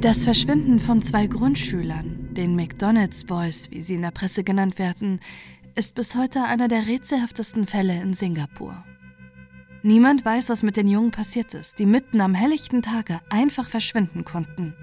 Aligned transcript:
Das 0.00 0.24
Verschwinden 0.24 0.78
von 0.78 1.02
zwei 1.02 1.26
Grundschülern, 1.26 2.32
den 2.32 2.56
McDonald's 2.56 3.24
Boys, 3.24 3.70
wie 3.70 3.82
sie 3.82 3.96
in 3.96 4.02
der 4.02 4.12
Presse 4.12 4.42
genannt 4.42 4.78
werden, 4.78 5.20
ist 5.76 5.94
bis 5.94 6.16
heute 6.16 6.44
einer 6.44 6.68
der 6.68 6.86
rätselhaftesten 6.86 7.66
Fälle 7.66 8.00
in 8.00 8.14
Singapur. 8.14 8.82
Niemand 9.82 10.24
weiß, 10.24 10.48
was 10.48 10.62
mit 10.62 10.78
den 10.78 10.88
Jungen 10.88 11.10
passiert 11.10 11.52
ist, 11.52 11.78
die 11.78 11.84
mitten 11.84 12.22
am 12.22 12.34
helllichten 12.34 12.80
Tage 12.80 13.20
einfach 13.28 13.68
verschwinden 13.68 14.24
konnten. 14.24 14.74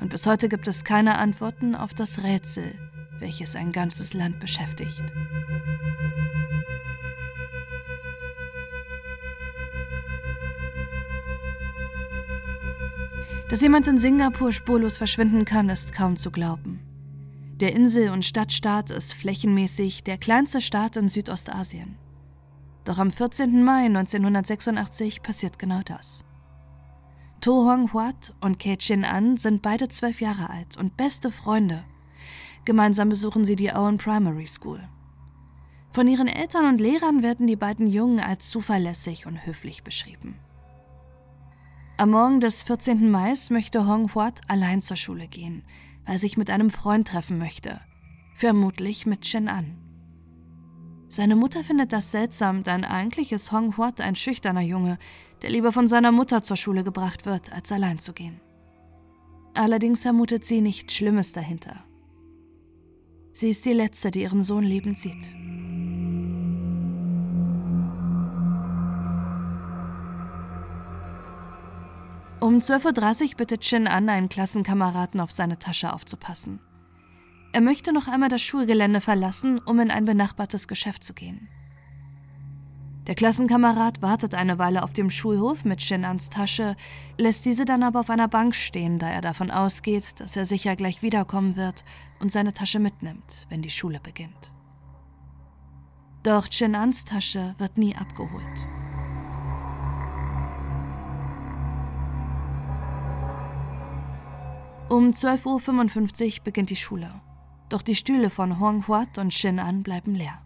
Und 0.00 0.10
bis 0.10 0.26
heute 0.26 0.48
gibt 0.48 0.66
es 0.66 0.82
keine 0.82 1.18
Antworten 1.18 1.76
auf 1.76 1.94
das 1.94 2.24
Rätsel, 2.24 2.74
welches 3.20 3.54
ein 3.54 3.70
ganzes 3.70 4.12
Land 4.12 4.40
beschäftigt. 4.40 5.04
Dass 13.52 13.60
jemand 13.60 13.86
in 13.86 13.98
Singapur 13.98 14.50
spurlos 14.50 14.96
verschwinden 14.96 15.44
kann, 15.44 15.68
ist 15.68 15.92
kaum 15.92 16.16
zu 16.16 16.30
glauben. 16.30 16.80
Der 17.60 17.74
Insel- 17.74 18.08
und 18.08 18.24
Stadtstaat 18.24 18.88
ist 18.88 19.12
flächenmäßig 19.12 20.04
der 20.04 20.16
kleinste 20.16 20.62
Staat 20.62 20.96
in 20.96 21.10
Südostasien. 21.10 21.98
Doch 22.84 22.96
am 22.96 23.10
14. 23.10 23.62
Mai 23.62 23.84
1986 23.84 25.22
passiert 25.22 25.58
genau 25.58 25.82
das. 25.84 26.24
To 27.42 27.70
Hong 27.70 27.92
Huat 27.92 28.32
und 28.40 28.58
Kei 28.58 28.76
Chin 28.76 29.04
An 29.04 29.36
sind 29.36 29.60
beide 29.60 29.88
zwölf 29.88 30.22
Jahre 30.22 30.48
alt 30.48 30.78
und 30.78 30.96
beste 30.96 31.30
Freunde. 31.30 31.84
Gemeinsam 32.64 33.10
besuchen 33.10 33.44
sie 33.44 33.56
die 33.56 33.70
Owen 33.70 33.98
Primary 33.98 34.46
School. 34.46 34.80
Von 35.90 36.08
ihren 36.08 36.28
Eltern 36.28 36.64
und 36.70 36.80
Lehrern 36.80 37.22
werden 37.22 37.46
die 37.46 37.56
beiden 37.56 37.86
Jungen 37.86 38.18
als 38.18 38.48
zuverlässig 38.48 39.26
und 39.26 39.44
höflich 39.44 39.84
beschrieben. 39.84 40.38
Am 41.98 42.10
Morgen 42.10 42.40
des 42.40 42.62
14. 42.62 43.10
Mai 43.10 43.34
möchte 43.50 43.86
Hong 43.86 44.14
Huat 44.14 44.40
allein 44.48 44.80
zur 44.80 44.96
Schule 44.96 45.28
gehen, 45.28 45.62
weil 46.04 46.14
er 46.14 46.18
sich 46.18 46.36
mit 46.36 46.48
einem 46.50 46.70
Freund 46.70 47.06
treffen 47.06 47.38
möchte. 47.38 47.80
Vermutlich 48.34 49.04
mit 49.04 49.20
Chen 49.20 49.48
An. 49.48 49.76
Seine 51.08 51.36
Mutter 51.36 51.62
findet 51.62 51.92
das 51.92 52.10
seltsam, 52.10 52.62
denn 52.62 52.84
eigentlich 52.84 53.30
ist 53.30 53.52
Hong 53.52 53.76
Huat 53.76 54.00
ein 54.00 54.16
schüchterner 54.16 54.62
Junge, 54.62 54.98
der 55.42 55.50
lieber 55.50 55.70
von 55.70 55.86
seiner 55.86 56.12
Mutter 56.12 56.42
zur 56.42 56.56
Schule 56.56 56.82
gebracht 56.82 57.26
wird, 57.26 57.52
als 57.52 57.70
allein 57.70 57.98
zu 57.98 58.14
gehen. 58.14 58.40
Allerdings 59.54 60.02
vermutet 60.02 60.46
sie 60.46 60.62
nichts 60.62 60.94
Schlimmes 60.94 61.32
dahinter. 61.32 61.84
Sie 63.34 63.50
ist 63.50 63.66
die 63.66 63.74
Letzte, 63.74 64.10
die 64.10 64.22
ihren 64.22 64.42
Sohn 64.42 64.64
lebend 64.64 64.98
sieht. 64.98 65.32
Um 72.42 72.56
12.30 72.58 73.22
Uhr 73.22 73.36
bittet 73.36 73.60
Chin 73.60 73.86
an, 73.86 74.08
einen 74.08 74.28
Klassenkameraden 74.28 75.20
auf 75.20 75.30
seine 75.30 75.60
Tasche 75.60 75.92
aufzupassen. 75.92 76.58
Er 77.52 77.60
möchte 77.60 77.92
noch 77.92 78.08
einmal 78.08 78.30
das 78.30 78.42
Schulgelände 78.42 79.00
verlassen, 79.00 79.60
um 79.60 79.78
in 79.78 79.92
ein 79.92 80.06
benachbartes 80.06 80.66
Geschäft 80.66 81.04
zu 81.04 81.14
gehen. 81.14 81.48
Der 83.06 83.14
Klassenkamerad 83.14 84.02
wartet 84.02 84.34
eine 84.34 84.58
Weile 84.58 84.82
auf 84.82 84.92
dem 84.92 85.08
Schulhof 85.08 85.64
mit 85.64 85.82
Shinans 85.82 86.30
Tasche, 86.30 86.74
lässt 87.16 87.44
diese 87.44 87.64
dann 87.64 87.84
aber 87.84 88.00
auf 88.00 88.10
einer 88.10 88.26
Bank 88.26 88.56
stehen, 88.56 88.98
da 88.98 89.08
er 89.08 89.20
davon 89.20 89.52
ausgeht, 89.52 90.18
dass 90.18 90.36
er 90.36 90.44
sicher 90.44 90.74
gleich 90.74 91.00
wiederkommen 91.00 91.54
wird 91.54 91.84
und 92.18 92.32
seine 92.32 92.52
Tasche 92.52 92.80
mitnimmt, 92.80 93.46
wenn 93.50 93.62
die 93.62 93.70
Schule 93.70 94.00
beginnt. 94.00 94.52
Doch 96.24 96.50
Shinans 96.50 97.04
Tasche 97.04 97.54
wird 97.58 97.78
nie 97.78 97.94
abgeholt. 97.94 98.81
Um 104.88 105.10
12.55 105.10 106.38
Uhr 106.38 106.44
beginnt 106.44 106.70
die 106.70 106.76
Schule. 106.76 107.10
Doch 107.68 107.82
die 107.82 107.94
Stühle 107.94 108.28
von 108.28 108.60
Huang 108.60 108.86
Huat 108.86 109.18
und 109.18 109.32
Shin 109.32 109.58
An 109.58 109.82
bleiben 109.82 110.14
leer. 110.14 110.42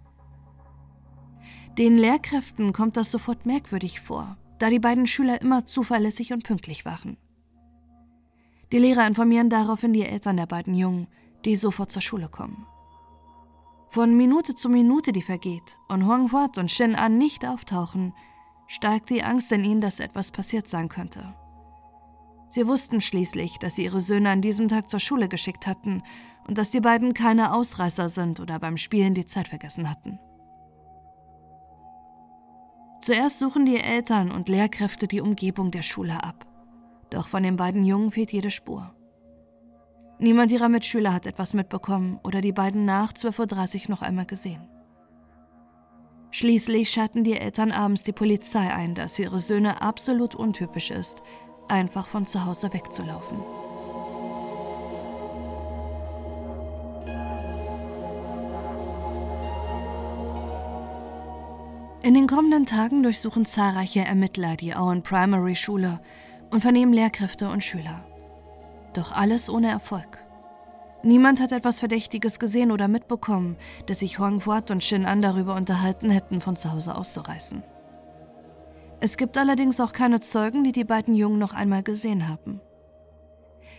Den 1.79 1.99
Lehrkräften 1.99 2.73
kommt 2.73 2.97
das 2.97 3.11
sofort 3.11 3.45
merkwürdig 3.45 4.01
vor, 4.01 4.37
da 4.59 4.71
die 4.71 4.79
beiden 4.79 5.07
Schüler 5.07 5.41
immer 5.43 5.67
zuverlässig 5.67 6.33
und 6.33 6.45
pünktlich 6.45 6.85
waren. 6.85 7.17
Die 8.73 8.79
Lehrer 8.79 9.07
informieren 9.07 9.51
daraufhin 9.51 9.93
die 9.93 10.05
Eltern 10.05 10.37
der 10.37 10.47
beiden 10.47 10.75
Jungen, 10.75 11.09
die 11.45 11.57
sofort 11.57 11.93
zur 11.93 12.03
Schule 12.03 12.29
kommen. 12.29 12.67
Von 13.91 14.17
Minute 14.17 14.55
zu 14.55 14.69
Minute, 14.69 15.13
die 15.13 15.23
vergeht 15.23 15.79
und 15.89 16.07
Huang 16.07 16.33
Huat 16.33 16.59
und 16.59 16.71
Shin 16.71 16.95
An 16.95 17.19
nicht 17.19 17.47
auftauchen, 17.47 18.13
steigt 18.67 19.11
die 19.11 19.23
Angst 19.23 19.53
in 19.53 19.65
ihnen, 19.65 19.81
dass 19.81 20.01
etwas 20.01 20.31
passiert 20.31 20.69
sein 20.69 20.89
könnte. 20.89 21.35
Sie 22.49 22.67
wussten 22.67 23.01
schließlich, 23.01 23.59
dass 23.59 23.77
sie 23.77 23.85
ihre 23.85 24.01
Söhne 24.01 24.31
an 24.31 24.41
diesem 24.41 24.69
Tag 24.69 24.89
zur 24.89 25.01
Schule 25.01 25.29
geschickt 25.29 25.67
hatten 25.67 26.03
und 26.47 26.59
dass 26.59 26.71
die 26.71 26.81
beiden 26.81 27.13
keine 27.13 27.55
Ausreißer 27.55 28.09
sind 28.09 28.41
oder 28.41 28.59
beim 28.59 28.77
Spielen 28.77 29.15
die 29.15 29.27
Zeit 29.27 29.49
vergessen 29.49 29.91
hatten. 29.91 30.19
Zuerst 33.01 33.39
suchen 33.39 33.67
die 33.67 33.79
Eltern 33.79 34.33
und 34.33 34.49
Lehrkräfte 34.49 35.07
die 35.07 35.21
Umgebung 35.21 35.71
der 35.71 35.83
Schule 35.83 36.25
ab. 36.25 36.47
Doch 37.11 37.29
von 37.29 37.43
den 37.43 37.57
beiden 37.57 37.85
Jungen 37.85 38.11
fehlt 38.11 38.33
jede 38.33 38.51
Spur. 38.51 38.93
Niemand 40.19 40.51
ihrer 40.51 40.69
Mitschüler 40.69 41.13
hat 41.13 41.27
etwas 41.27 41.53
mitbekommen 41.53 42.19
oder 42.25 42.41
die 42.41 42.53
beiden 42.53 42.85
nach 42.85 43.13
12.30 43.13 43.85
Uhr 43.85 43.91
noch 43.91 44.03
einmal 44.03 44.27
gesehen. 44.27 44.67
Schließlich 46.31 46.91
schalten 46.91 47.23
die 47.23 47.37
Eltern 47.37 47.71
abends 47.71 48.03
die 48.03 48.13
Polizei 48.13 48.73
ein, 48.73 48.95
da 48.95 49.05
es 49.05 49.17
für 49.17 49.23
ihre 49.23 49.39
Söhne 49.39 49.83
absolut 49.83 50.35
untypisch 50.35 50.91
ist, 50.91 51.23
einfach 51.69 52.07
von 52.07 52.27
zu 52.27 52.45
Hause 52.45 52.73
wegzulaufen. 52.73 53.39
In 62.03 62.15
den 62.15 62.29
kommenden 62.29 62.67
Tagen 62.67 63.03
durchsuchen 63.03 63.45
zahlreiche 63.45 64.05
Ermittler 64.05 64.55
die 64.57 64.77
Owen 64.77 65.03
Primary 65.03 65.57
Schule 65.57 65.99
und 66.51 66.61
vernehmen 66.61 66.93
Lehrkräfte 66.93 67.49
und 67.49 67.65
Schüler. 67.65 68.05
Doch 68.93 69.11
alles 69.11 69.51
ohne 69.51 69.71
Erfolg. 69.71 70.19
Niemand 71.03 71.41
hat 71.41 71.53
etwas 71.53 71.81
Verdächtiges 71.81 72.39
gesehen 72.39 72.71
oder 72.71 72.89
mitbekommen, 72.89 73.57
dass 73.87 74.01
sich 74.01 74.19
Huang 74.19 74.45
Huat 74.47 74.71
und 74.71 74.85
Shin 74.85 75.05
An 75.05 75.21
darüber 75.21 75.55
unterhalten 75.55 76.11
hätten, 76.11 76.41
von 76.41 76.57
zu 76.57 76.73
Hause 76.73 76.95
auszureißen. 76.95 77.63
Es 79.01 79.17
gibt 79.17 79.37
allerdings 79.37 79.81
auch 79.81 79.93
keine 79.93 80.21
Zeugen, 80.21 80.65
die 80.65 80.73
die 80.73 80.85
beiden 80.85 81.15
Jungen 81.15 81.39
noch 81.39 81.53
einmal 81.53 81.83
gesehen 81.83 82.29
haben. 82.29 82.61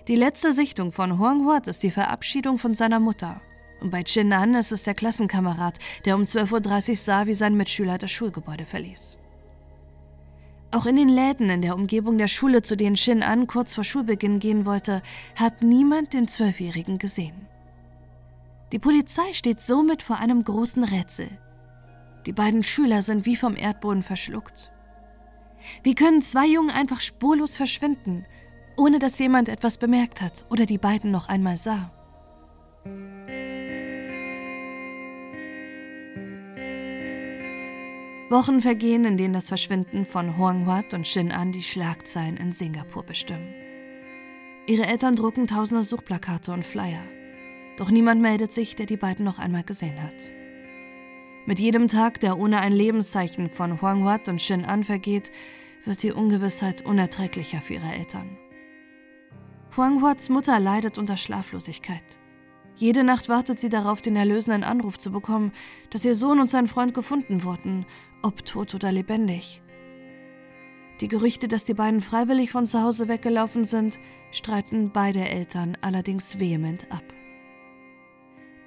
Die 0.07 0.15
letzte 0.15 0.53
Sichtung 0.53 0.91
von 0.91 1.19
Huang 1.19 1.45
Huat 1.45 1.67
ist 1.67 1.83
die 1.83 1.91
Verabschiedung 1.91 2.57
von 2.57 2.75
seiner 2.75 2.99
Mutter. 2.99 3.41
Und 3.81 3.89
bei 3.89 4.03
Chin 4.03 4.31
An 4.31 4.55
ist 4.55 4.71
es 4.71 4.83
der 4.83 4.93
Klassenkamerad, 4.93 5.79
der 6.05 6.15
um 6.15 6.21
12.30 6.23 6.89
Uhr 6.89 6.95
sah, 6.95 7.27
wie 7.27 7.33
sein 7.33 7.57
Mitschüler 7.57 7.97
das 7.97 8.11
Schulgebäude 8.11 8.65
verließ. 8.65 9.17
Auch 10.71 10.85
in 10.85 10.95
den 10.95 11.09
Läden 11.09 11.49
in 11.49 11.61
der 11.61 11.75
Umgebung 11.75 12.17
der 12.17 12.27
Schule, 12.27 12.61
zu 12.61 12.75
denen 12.75 12.95
Shin 12.95 13.23
An 13.23 13.47
kurz 13.47 13.73
vor 13.73 13.83
Schulbeginn 13.83 14.39
gehen 14.39 14.65
wollte, 14.65 15.01
hat 15.35 15.63
niemand 15.63 16.13
den 16.13 16.27
Zwölfjährigen 16.27 16.99
gesehen. 16.99 17.47
Die 18.71 18.79
Polizei 18.79 19.33
steht 19.33 19.61
somit 19.61 20.03
vor 20.03 20.17
einem 20.17 20.43
großen 20.43 20.83
Rätsel. 20.83 21.29
Die 22.25 22.33
beiden 22.33 22.63
Schüler 22.63 23.01
sind 23.01 23.25
wie 23.25 23.37
vom 23.37 23.55
Erdboden 23.55 24.03
verschluckt. 24.03 24.71
Wie 25.83 25.95
können 25.95 26.21
zwei 26.21 26.47
Jungen 26.47 26.69
einfach 26.69 27.01
spurlos 27.01 27.57
verschwinden, 27.57 28.25
ohne 28.77 28.99
dass 28.99 29.19
jemand 29.19 29.49
etwas 29.49 29.77
bemerkt 29.77 30.21
hat 30.21 30.45
oder 30.49 30.65
die 30.65 30.77
beiden 30.77 31.11
noch 31.11 31.27
einmal 31.27 31.57
sah? 31.57 31.91
Wochen 38.29 38.59
vergehen, 38.59 39.05
in 39.05 39.15
denen 39.15 39.33
das 39.33 39.47
Verschwinden 39.47 40.05
von 40.05 40.37
Huang 40.37 40.65
Huat 40.65 40.93
und 40.93 41.07
Shin 41.07 41.31
An 41.31 41.53
die 41.53 41.61
Schlagzeilen 41.61 42.35
in 42.35 42.51
Singapur 42.51 43.03
bestimmen. 43.03 43.53
Ihre 44.67 44.85
Eltern 44.85 45.15
drucken 45.15 45.47
tausende 45.47 45.81
Suchplakate 45.81 46.51
und 46.51 46.65
Flyer. 46.65 47.03
Doch 47.77 47.89
niemand 47.89 48.21
meldet 48.21 48.51
sich, 48.51 48.75
der 48.75 48.85
die 48.85 48.97
beiden 48.97 49.23
noch 49.23 49.39
einmal 49.39 49.63
gesehen 49.63 50.03
hat. 50.03 50.29
Mit 51.47 51.59
jedem 51.61 51.87
Tag, 51.87 52.19
der 52.19 52.37
ohne 52.37 52.59
ein 52.59 52.73
Lebenszeichen 52.73 53.49
von 53.49 53.81
Huang 53.81 54.03
Huat 54.03 54.27
und 54.27 54.41
Shin 54.41 54.65
An 54.65 54.83
vergeht, 54.83 55.31
wird 55.85 56.03
die 56.03 56.11
Ungewissheit 56.11 56.85
unerträglicher 56.85 57.61
für 57.61 57.75
ihre 57.75 57.89
Eltern. 57.93 58.37
Huang 59.77 60.01
Huats 60.01 60.27
Mutter 60.27 60.59
leidet 60.59 60.97
unter 60.97 61.15
Schlaflosigkeit. 61.15 62.03
Jede 62.75 63.05
Nacht 63.05 63.29
wartet 63.29 63.61
sie 63.61 63.69
darauf, 63.69 64.01
den 64.01 64.17
erlösenden 64.17 64.65
Anruf 64.65 64.97
zu 64.97 65.09
bekommen, 65.09 65.53
dass 65.89 66.03
ihr 66.03 66.15
Sohn 66.15 66.41
und 66.41 66.49
sein 66.49 66.67
Freund 66.67 66.93
gefunden 66.93 67.45
wurden, 67.45 67.85
ob 68.23 68.43
tot 68.43 68.75
oder 68.75 68.91
lebendig. 68.91 69.61
Die 70.99 71.07
Gerüchte, 71.07 71.47
dass 71.47 71.63
die 71.63 71.75
beiden 71.75 72.01
freiwillig 72.01 72.51
von 72.51 72.65
zu 72.65 72.83
Hause 72.83 73.07
weggelaufen 73.07 73.63
sind, 73.63 73.99
streiten 74.31 74.91
beide 74.91 75.29
Eltern 75.29 75.77
allerdings 75.79 76.41
vehement 76.41 76.91
ab. 76.91 77.05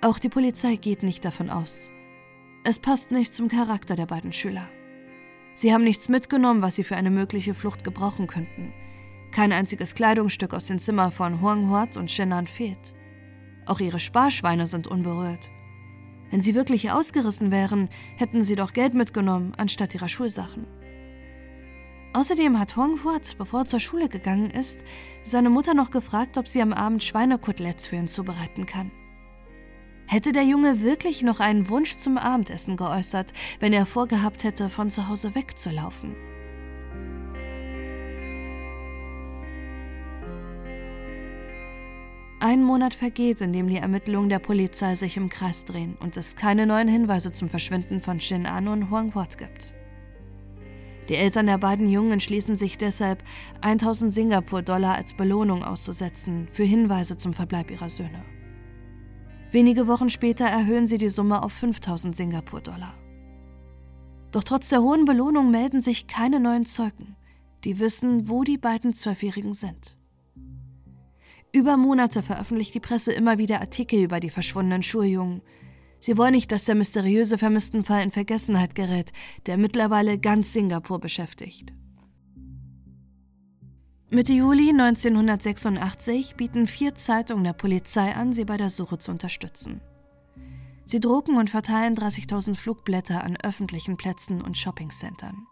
Auch 0.00 0.18
die 0.18 0.30
Polizei 0.30 0.76
geht 0.76 1.02
nicht 1.02 1.26
davon 1.26 1.50
aus. 1.50 1.92
Es 2.62 2.78
passt 2.78 3.10
nicht 3.10 3.32
zum 3.32 3.48
Charakter 3.48 3.96
der 3.96 4.04
beiden 4.04 4.32
Schüler. 4.32 4.68
Sie 5.54 5.72
haben 5.72 5.82
nichts 5.82 6.10
mitgenommen, 6.10 6.60
was 6.60 6.76
sie 6.76 6.84
für 6.84 6.94
eine 6.94 7.10
mögliche 7.10 7.54
Flucht 7.54 7.84
gebrauchen 7.84 8.26
könnten. 8.26 8.74
Kein 9.32 9.52
einziges 9.52 9.94
Kleidungsstück 9.94 10.52
aus 10.52 10.66
den 10.66 10.78
Zimmern 10.78 11.10
von 11.10 11.40
Huang 11.40 11.70
Huat 11.70 11.96
und 11.96 12.10
Shenan 12.10 12.46
fehlt. 12.46 12.94
Auch 13.64 13.80
ihre 13.80 13.98
Sparschweine 13.98 14.66
sind 14.66 14.86
unberührt. 14.86 15.50
Wenn 16.30 16.42
sie 16.42 16.54
wirklich 16.54 16.90
ausgerissen 16.90 17.50
wären, 17.50 17.88
hätten 18.16 18.44
sie 18.44 18.56
doch 18.56 18.74
Geld 18.74 18.92
mitgenommen, 18.92 19.54
anstatt 19.56 19.94
ihrer 19.94 20.08
Schulsachen. 20.10 20.66
Außerdem 22.12 22.58
hat 22.58 22.76
Huang 22.76 23.02
Huat, 23.04 23.38
bevor 23.38 23.60
er 23.60 23.66
zur 23.66 23.80
Schule 23.80 24.10
gegangen 24.10 24.50
ist, 24.50 24.84
seine 25.22 25.48
Mutter 25.48 25.72
noch 25.72 25.90
gefragt, 25.90 26.36
ob 26.36 26.46
sie 26.46 26.60
am 26.60 26.74
Abend 26.74 27.02
Schweinekoteletts 27.02 27.86
für 27.86 27.96
ihn 27.96 28.08
zubereiten 28.08 28.66
kann. 28.66 28.90
Hätte 30.12 30.32
der 30.32 30.42
Junge 30.42 30.82
wirklich 30.82 31.22
noch 31.22 31.38
einen 31.38 31.68
Wunsch 31.68 31.96
zum 31.96 32.18
Abendessen 32.18 32.76
geäußert, 32.76 33.32
wenn 33.60 33.72
er 33.72 33.86
vorgehabt 33.86 34.42
hätte, 34.42 34.68
von 34.68 34.90
zu 34.90 35.06
Hause 35.06 35.36
wegzulaufen? 35.36 36.16
Ein 42.40 42.64
Monat 42.64 42.92
vergeht, 42.92 43.40
in 43.40 43.52
dem 43.52 43.68
die 43.68 43.76
Ermittlungen 43.76 44.28
der 44.28 44.40
Polizei 44.40 44.96
sich 44.96 45.16
im 45.16 45.28
Kreis 45.28 45.64
drehen 45.64 45.96
und 46.00 46.16
es 46.16 46.34
keine 46.34 46.66
neuen 46.66 46.88
Hinweise 46.88 47.30
zum 47.30 47.48
Verschwinden 47.48 48.00
von 48.00 48.18
Shin 48.18 48.46
An 48.46 48.66
und 48.66 48.90
Huang 48.90 49.14
Huat 49.14 49.38
gibt. 49.38 49.74
Die 51.08 51.14
Eltern 51.14 51.46
der 51.46 51.58
beiden 51.58 51.86
Jungen 51.86 52.10
entschließen 52.10 52.56
sich 52.56 52.76
deshalb, 52.78 53.22
1000 53.60 54.12
Singapur-Dollar 54.12 54.96
als 54.96 55.12
Belohnung 55.12 55.62
auszusetzen 55.62 56.48
für 56.50 56.64
Hinweise 56.64 57.16
zum 57.16 57.32
Verbleib 57.32 57.70
ihrer 57.70 57.88
Söhne. 57.88 58.24
Wenige 59.52 59.88
Wochen 59.88 60.10
später 60.10 60.44
erhöhen 60.44 60.86
sie 60.86 60.98
die 60.98 61.08
Summe 61.08 61.42
auf 61.42 61.52
5000 61.52 62.14
Singapur-Dollar. 62.14 62.94
Doch 64.30 64.44
trotz 64.44 64.68
der 64.68 64.80
hohen 64.80 65.04
Belohnung 65.04 65.50
melden 65.50 65.82
sich 65.82 66.06
keine 66.06 66.38
neuen 66.38 66.66
Zeugen, 66.66 67.16
die 67.64 67.80
wissen, 67.80 68.28
wo 68.28 68.44
die 68.44 68.58
beiden 68.58 68.94
Zwölfjährigen 68.94 69.52
sind. 69.52 69.96
Über 71.52 71.76
Monate 71.76 72.22
veröffentlicht 72.22 72.74
die 72.74 72.80
Presse 72.80 73.12
immer 73.12 73.38
wieder 73.38 73.60
Artikel 73.60 74.00
über 74.00 74.20
die 74.20 74.30
verschwundenen 74.30 74.84
Schuljungen. 74.84 75.42
Sie 75.98 76.16
wollen 76.16 76.32
nicht, 76.32 76.52
dass 76.52 76.64
der 76.64 76.76
mysteriöse 76.76 77.36
Vermisstenfall 77.36 78.04
in 78.04 78.12
Vergessenheit 78.12 78.76
gerät, 78.76 79.10
der 79.46 79.58
mittlerweile 79.58 80.16
ganz 80.18 80.52
Singapur 80.52 81.00
beschäftigt. 81.00 81.72
Mitte 84.12 84.32
Juli 84.32 84.70
1986 84.70 86.34
bieten 86.34 86.66
vier 86.66 86.96
Zeitungen 86.96 87.44
der 87.44 87.52
Polizei 87.52 88.12
an, 88.12 88.32
sie 88.32 88.44
bei 88.44 88.56
der 88.56 88.68
Suche 88.68 88.98
zu 88.98 89.12
unterstützen. 89.12 89.80
Sie 90.84 90.98
drucken 90.98 91.36
und 91.36 91.48
verteilen 91.48 91.94
30.000 91.94 92.56
Flugblätter 92.56 93.22
an 93.22 93.36
öffentlichen 93.36 93.96
Plätzen 93.96 94.42
und 94.42 94.58
Shoppingcentern. 94.58 95.46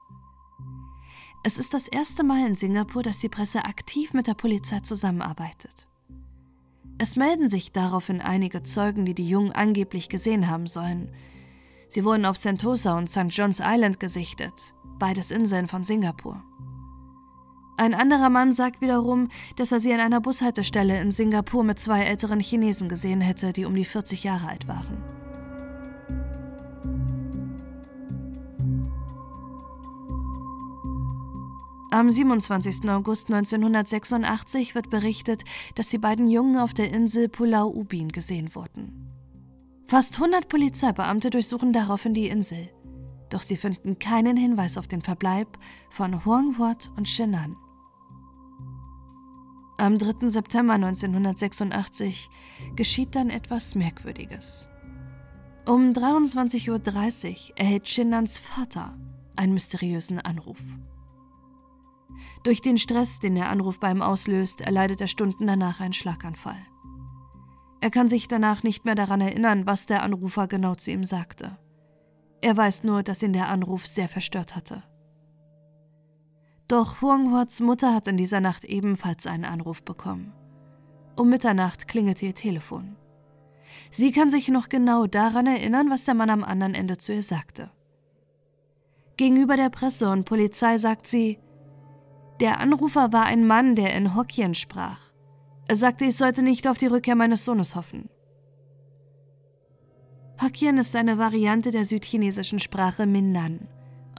Es 1.45 1.57
ist 1.57 1.73
das 1.73 1.87
erste 1.87 2.25
Mal 2.25 2.49
in 2.49 2.57
Singapur, 2.57 3.05
dass 3.05 3.21
die 3.21 3.29
Presse 3.29 3.65
aktiv 3.65 4.13
mit 4.13 4.27
der 4.27 4.35
Polizei 4.35 4.81
zusammenarbeitet. 4.81 5.87
Es 6.99 7.15
melden 7.15 7.47
sich 7.47 7.71
daraufhin 7.71 8.21
einige 8.21 8.65
Zeugen, 8.65 9.05
die 9.05 9.15
die 9.15 9.29
Jungen 9.29 9.53
angeblich 9.53 10.09
gesehen 10.09 10.49
haben 10.49 10.67
sollen. 10.67 11.13
Sie 11.87 12.05
wurden 12.05 12.25
auf 12.25 12.37
Sentosa 12.37 12.99
und 12.99 13.09
St. 13.09 13.29
John's 13.29 13.63
Island 13.63 14.01
gesichtet, 14.01 14.75
beides 14.99 15.31
Inseln 15.31 15.69
von 15.69 15.85
Singapur. 15.85 16.43
Ein 17.79 17.95
anderer 17.95 18.29
Mann 18.29 18.53
sagt 18.53 18.81
wiederum, 18.81 19.29
dass 19.55 19.71
er 19.71 19.79
sie 19.79 19.95
an 19.95 20.01
einer 20.01 20.21
Bushaltestelle 20.21 21.01
in 21.01 21.13
Singapur 21.13 21.63
mit 21.63 21.79
zwei 21.79 22.03
älteren 22.03 22.41
Chinesen 22.41 22.89
gesehen 22.89 23.21
hätte, 23.21 23.53
die 23.53 23.65
um 23.65 23.75
die 23.77 23.85
40 23.85 24.25
Jahre 24.25 24.49
alt 24.49 24.67
waren. 24.67 24.99
Am 31.93 32.11
27. 32.11 32.91
August 32.91 33.33
1986 33.33 34.75
wird 34.75 34.91
berichtet, 34.91 35.45
dass 35.77 35.89
die 35.89 35.99
beiden 35.99 36.29
Jungen 36.29 36.59
auf 36.59 36.75
der 36.75 36.93
Insel 36.93 37.29
Pulau 37.29 37.69
Ubin 37.69 38.09
gesehen 38.09 38.57
wurden. 38.57 39.09
Fast 39.87 40.17
100 40.17 40.49
Polizeibeamte 40.49 41.31
durchsuchen 41.31 41.73
daraufhin 41.73 42.13
die 42.13 42.27
Insel, 42.27 42.71
doch 43.31 43.41
sie 43.41 43.57
finden 43.57 44.01
keinen 44.01 44.37
Hinweis 44.37 44.77
auf 44.77 44.89
den 44.89 45.01
Verbleib 45.01 45.59
von 45.91 46.25
Huang 46.25 46.59
Huat 46.59 46.91
und 46.97 47.09
Shenan. 47.09 47.57
Am 49.81 49.97
3. 49.97 50.29
September 50.29 50.73
1986 50.73 52.29
geschieht 52.75 53.15
dann 53.15 53.31
etwas 53.31 53.77
Merkwürdiges. 53.77 54.69
Um 55.67 55.93
23.30 55.93 56.71
Uhr 56.71 57.57
erhält 57.57 57.89
Shinans 57.89 58.41
Vater 58.41 58.99
einen 59.37 59.55
mysteriösen 59.55 60.19
Anruf. 60.19 60.59
Durch 62.43 62.61
den 62.61 62.77
Stress, 62.77 63.21
den 63.21 63.37
der 63.37 63.51
Anruf 63.51 63.79
bei 63.79 63.93
ihm 63.93 64.03
auslöst, 64.03 64.63
erleidet 64.63 65.01
er 65.01 65.07
Stunden 65.07 65.47
danach 65.47 65.79
einen 65.81 65.93
Schlaganfall. 65.93 66.59
Er 67.81 67.91
kann 67.91 68.09
sich 68.09 68.27
danach 68.27 68.65
nicht 68.65 68.85
mehr 68.85 68.97
daran 68.97 69.21
erinnern, 69.21 69.65
was 69.65 69.87
der 69.87 70.03
Anrufer 70.03 70.49
genau 70.49 70.75
zu 70.75 70.91
ihm 70.91 71.05
sagte. 71.05 71.57
Er 72.41 72.57
weiß 72.57 72.83
nur, 72.83 73.05
dass 73.05 73.23
ihn 73.23 73.33
der 73.33 73.49
Anruf 73.49 73.87
sehr 73.87 74.09
verstört 74.09 74.57
hatte. 74.57 74.83
Doch 76.69 77.01
Huang 77.01 77.33
Huats 77.33 77.61
Mutter 77.61 77.95
hat 77.95 78.09
in 78.09 78.19
dieser 78.19 78.41
Nacht 78.41 78.65
ebenfalls 78.65 79.27
einen 79.27 79.47
Anruf 79.47 79.83
bekommen. 79.83 80.35
Um 81.17 81.31
Mitternacht 81.31 81.89
klingelt 81.89 82.23
ihr 82.23 82.35
Telefon. 82.35 82.95
Sie 83.91 84.13
kann 84.13 84.29
sich 84.29 84.49
noch 84.49 84.69
genau 84.69 85.07
daran 85.07 85.47
erinnern, 85.47 85.89
was 85.89 86.05
der 86.05 86.13
Mann 86.13 86.29
am 86.29 86.45
anderen 86.45 86.75
Ende 86.75 86.99
zu 86.99 87.15
ihr 87.15 87.23
sagte. 87.23 87.71
Gegenüber 89.17 89.57
der 89.57 89.71
Presse 89.71 90.11
und 90.11 90.27
Polizei 90.27 90.77
sagt 90.77 91.07
sie, 91.07 91.39
der 92.41 92.61
Anrufer 92.61 93.15
war 93.15 93.25
ein 93.25 93.47
Mann, 93.47 93.75
der 93.75 93.97
in 93.97 94.15
Hokkien 94.15 94.55
sprach. 94.55 95.01
Er 95.69 95.75
sagte, 95.75 96.05
ich 96.05 96.17
sollte 96.17 96.43
nicht 96.43 96.69
auf 96.69 96.77
die 96.77 96.87
Rückkehr 96.87 97.17
meines 97.17 97.47
Sohnes 97.47 97.77
hoffen. 97.77 98.11
Hokkien 100.41 100.77
ist 100.77 100.95
eine 100.95 101.19
Variante 101.19 101.71
der 101.71 101.85
südchinesischen 101.85 102.59
Sprache 102.59 103.07
Minnan 103.07 103.69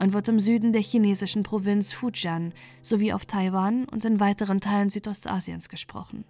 und 0.00 0.12
wird 0.12 0.28
im 0.28 0.40
Süden 0.40 0.72
der 0.72 0.82
chinesischen 0.82 1.42
Provinz 1.42 1.92
Fujian 1.92 2.52
sowie 2.82 3.12
auf 3.12 3.26
Taiwan 3.26 3.84
und 3.84 4.04
in 4.04 4.18
weiteren 4.18 4.60
Teilen 4.60 4.90
Südostasiens 4.90 5.68
gesprochen. 5.68 6.24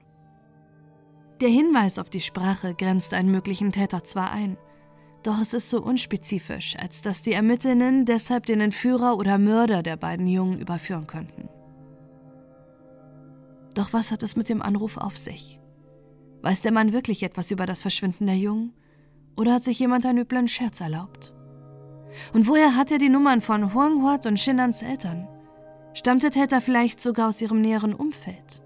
Der 1.40 1.48
Hinweis 1.48 1.98
auf 1.98 2.10
die 2.10 2.20
Sprache 2.20 2.74
grenzt 2.74 3.14
einen 3.14 3.30
möglichen 3.30 3.72
Täter 3.72 4.04
zwar 4.04 4.32
ein, 4.32 4.58
doch 5.22 5.40
es 5.40 5.54
ist 5.54 5.70
so 5.70 5.82
unspezifisch, 5.82 6.76
als 6.78 7.02
dass 7.02 7.22
die 7.22 7.32
Ermittlerinnen 7.32 8.04
deshalb 8.04 8.46
den 8.46 8.60
Entführer 8.60 9.16
oder 9.16 9.38
Mörder 9.38 9.82
der 9.82 9.96
beiden 9.96 10.26
Jungen 10.26 10.60
überführen 10.60 11.06
könnten. 11.06 11.48
Doch 13.74 13.92
was 13.92 14.10
hat 14.10 14.22
es 14.22 14.34
mit 14.34 14.48
dem 14.48 14.62
Anruf 14.62 14.96
auf 14.96 15.16
sich? 15.16 15.60
Weiß 16.42 16.62
der 16.62 16.72
Mann 16.72 16.92
wirklich 16.92 17.22
etwas 17.22 17.50
über 17.50 17.66
das 17.66 17.82
Verschwinden 17.82 18.26
der 18.26 18.36
Jungen? 18.36 18.72
Oder 19.36 19.54
hat 19.54 19.62
sich 19.62 19.78
jemand 19.78 20.06
einen 20.06 20.18
üblen 20.18 20.48
Scherz 20.48 20.80
erlaubt? 20.80 21.34
Und 22.32 22.46
woher 22.46 22.76
hat 22.76 22.90
er 22.90 22.98
die 22.98 23.08
Nummern 23.08 23.40
von 23.40 23.74
Huang 23.74 24.02
Huat 24.02 24.26
und 24.26 24.38
Shinans 24.38 24.82
Eltern? 24.82 25.28
Stammt 25.94 26.22
der 26.22 26.30
Täter 26.30 26.60
vielleicht 26.60 27.00
sogar 27.00 27.28
aus 27.28 27.42
ihrem 27.42 27.60
näheren 27.60 27.94
Umfeld? 27.94 28.62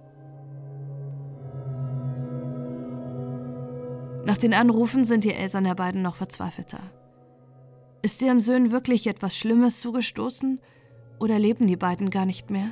Nach 4.27 4.39
den 4.39 4.55
Anrufen 4.55 5.05
sind 5.05 5.25
die 5.25 5.35
Eltern 5.35 5.65
der 5.65 5.75
beiden 5.75 6.03
noch 6.03 6.17
verzweifelter. 6.17 6.81
Ist 8.03 8.21
ihren 8.21 8.41
Söhnen 8.41 8.71
wirklich 8.71 9.07
etwas 9.07 9.37
Schlimmes 9.37 9.81
zugestoßen 9.81 10.61
oder 11.19 11.39
leben 11.39 11.67
die 11.67 11.77
beiden 11.77 12.11
gar 12.11 12.27
nicht 12.27 12.51
mehr? 12.51 12.71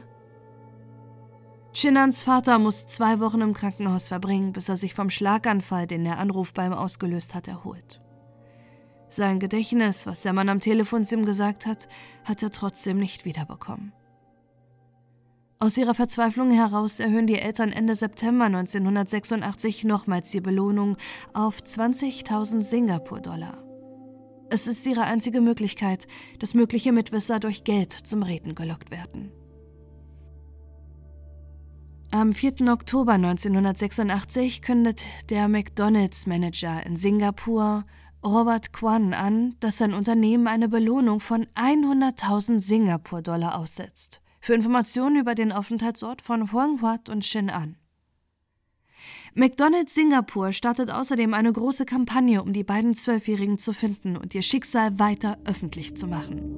Shinans 1.75 2.23
Vater 2.23 2.59
muss 2.59 2.87
zwei 2.87 3.19
Wochen 3.21 3.41
im 3.41 3.55
Krankenhaus 3.55 4.09
verbringen, 4.09 4.53
bis 4.53 4.69
er 4.69 4.77
sich 4.77 4.93
vom 4.93 5.09
Schlaganfall, 5.09 5.87
den 5.87 6.05
der 6.05 6.19
Anruf 6.19 6.53
bei 6.53 6.67
ihm 6.67 6.75
ausgelöst 6.75 7.35
hat, 7.35 7.49
erholt. 7.49 8.02
Sein 9.15 9.41
Gedächtnis, 9.41 10.07
was 10.07 10.23
der 10.23 10.33
Mann 10.33 10.49
am 10.49 10.59
Telefon 10.59 11.05
zu 11.05 11.17
ihm 11.17 11.27
gesagt 11.27 11.67
hat, 11.67 11.87
hat 12.25 12.43
er 12.43 12.49
trotzdem 12.51 12.97
nicht 12.97 13.27
wiederbekommen. 13.27 13.93
Aus 15.59 15.77
ihrer 15.77 15.95
Verzweiflung 15.95 16.51
heraus 16.51 16.99
erhöhen 16.99 17.27
die 17.27 17.39
Eltern 17.39 17.73
Ende 17.73 17.95
September 17.95 18.47
1986 18.47 19.85
nochmals 19.85 20.31
die 20.31 20.41
Belohnung 20.41 20.97
auf 21.35 21.61
20.000 21.61 22.63
Singapur-Dollar. 22.63 23.63
Es 24.49 24.67
ist 24.67 24.87
ihre 24.87 25.03
einzige 25.03 25.43
Möglichkeit, 25.43 26.07
dass 26.39 26.55
mögliche 26.55 26.93
Mitwisser 26.93 27.39
durch 27.39 27.65
Geld 27.65 27.93
zum 27.93 28.23
Reden 28.23 28.55
gelockt 28.55 28.91
werden. 28.91 29.31
Am 32.13 32.33
4. 32.33 32.67
Oktober 32.73 33.13
1986 33.13 34.63
kündet 34.63 35.05
der 35.29 35.49
McDonalds-Manager 35.49 36.87
in 36.87 36.97
Singapur, 36.97 37.85
Robert 38.25 38.73
Kwan, 38.73 39.15
an, 39.15 39.57
dass 39.59 39.79
sein 39.79 39.95
Unternehmen 39.95 40.47
eine 40.47 40.69
Belohnung 40.69 41.19
von 41.19 41.47
100.000 41.57 42.61
Singapur-Dollar 42.61 43.59
aussetzt 43.59 44.21
für 44.41 44.55
Informationen 44.55 45.17
über 45.17 45.35
den 45.35 45.53
Aufenthaltsort 45.53 46.21
von 46.23 46.53
Huang 46.53 46.83
Huat 46.83 47.09
und 47.09 47.25
Shin 47.25 47.51
An. 47.51 47.77
McDonalds 49.35 49.95
Singapur 49.95 50.53
startet 50.53 50.91
außerdem 50.91 51.33
eine 51.33 51.53
große 51.53 51.87
Kampagne, 51.87 52.43
um 52.43 52.53
die 52.53 52.65
beiden 52.65 52.95
Zwölfjährigen 52.95 53.57
zu 53.57 53.73
finden 53.73 54.17
und 54.17 54.35
ihr 54.35 54.43
Schicksal 54.43 54.99
weiter 54.99 55.39
öffentlich 55.45 55.97
zu 55.97 56.07
machen. 56.07 56.57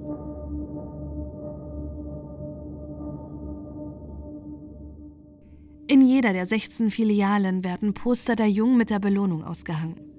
In 5.87 6.01
jeder 6.01 6.33
der 6.33 6.47
16 6.47 6.91
Filialen 6.91 7.63
werden 7.63 7.95
Poster 7.95 8.35
der 8.37 8.49
Jungen 8.49 8.77
mit 8.77 8.91
der 8.91 8.99
Belohnung 8.99 9.45
ausgehangen. 9.45 10.14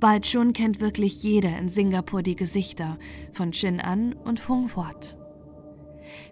Bald 0.00 0.26
schon 0.26 0.52
kennt 0.52 0.80
wirklich 0.80 1.22
jeder 1.22 1.58
in 1.58 1.68
Singapur 1.68 2.22
die 2.22 2.36
Gesichter 2.36 2.98
von 3.32 3.50
Chin 3.50 3.80
An 3.80 4.12
und 4.12 4.48
Hung 4.48 4.74
Huat. 4.76 5.18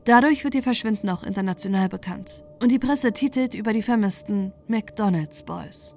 Dadurch 0.04 0.44
wird 0.44 0.54
ihr 0.54 0.62
Verschwinden 0.62 1.10
auch 1.10 1.24
international 1.24 1.88
bekannt 1.88 2.44
und 2.60 2.70
die 2.70 2.78
Presse 2.78 3.12
titelt 3.12 3.54
über 3.54 3.72
die 3.72 3.82
vermissten 3.82 4.52
McDonald's 4.68 5.42
Boys. 5.42 5.96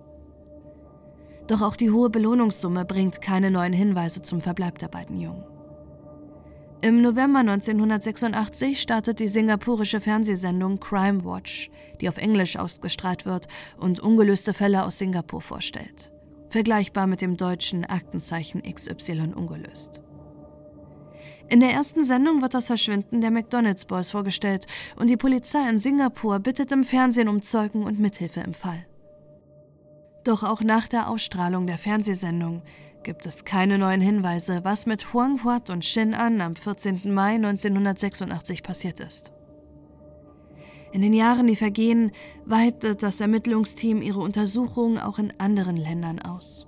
Doch 1.48 1.62
auch 1.62 1.76
die 1.76 1.92
hohe 1.92 2.10
Belohnungssumme 2.10 2.86
bringt 2.86 3.22
keine 3.22 3.52
neuen 3.52 3.74
Hinweise 3.74 4.22
zum 4.22 4.42
Verbleib 4.42 4.80
der 4.80 4.88
beiden 4.88 5.18
Jungen. 5.18 5.44
Im 6.82 7.02
November 7.02 7.40
1986 7.40 8.80
startet 8.80 9.20
die 9.20 9.28
singapurische 9.28 10.00
Fernsehsendung 10.00 10.80
Crime 10.80 11.26
Watch, 11.26 11.70
die 12.00 12.08
auf 12.08 12.18
Englisch 12.18 12.56
ausgestrahlt 12.56 13.26
wird 13.26 13.48
und 13.78 14.00
ungelöste 14.00 14.54
Fälle 14.54 14.86
aus 14.86 14.98
Singapur 14.98 15.42
vorstellt. 15.42 16.12
Vergleichbar 16.50 17.08
mit 17.08 17.22
dem 17.22 17.38
deutschen 17.38 17.86
Aktenzeichen 17.86 18.62
XY 18.64 19.34
ungelöst. 19.36 20.02
In 21.50 21.60
der 21.60 21.72
ersten 21.72 22.04
Sendung 22.04 22.42
wird 22.42 22.54
das 22.54 22.68
Verschwinden 22.68 23.22
der 23.22 23.32
McDonald's 23.32 23.86
Boys 23.86 24.12
vorgestellt 24.12 24.68
und 24.96 25.10
die 25.10 25.18
Polizei 25.18 25.68
in 25.68 25.80
Singapur 25.80 26.40
bittet 26.40 26.72
im 26.72 26.84
Fernsehen 26.84 27.28
um 27.28 27.42
Zeugen 27.42 27.84
und 27.84 28.00
Mithilfe 28.00 28.42
im 28.42 28.54
Fall. 28.54 28.86
Doch 30.24 30.44
auch 30.44 30.62
nach 30.62 30.88
der 30.88 31.10
Ausstrahlung 31.10 31.66
der 31.66 31.78
Fernsehsendung 31.78 32.62
gibt 33.04 33.26
es 33.26 33.46
keine 33.46 33.78
neuen 33.78 34.02
Hinweise, 34.02 34.64
was 34.64 34.86
mit 34.86 35.14
Huang 35.14 35.44
Huat 35.44 35.70
und 35.70 35.86
Shin 35.86 36.14
An 36.14 36.42
am 36.42 36.56
14. 36.56 37.14
Mai 37.14 37.36
1986 37.36 38.62
passiert 38.62 39.00
ist. 39.00 39.32
In 40.92 41.02
den 41.02 41.14
Jahren, 41.14 41.48
die 41.48 41.56
vergehen, 41.56 42.12
weitet 42.46 43.04
das 43.04 43.22
Ermittlungsteam 43.22 44.02
ihre 44.02 44.20
Untersuchungen 44.20 44.98
auch 44.98 45.20
in 45.20 45.34
anderen 45.38 45.78
Ländern 45.78 46.20
aus. 46.20 46.68